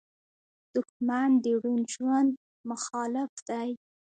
[0.75, 2.31] دښمن د روڼ ژوند
[2.69, 3.69] مخالف دی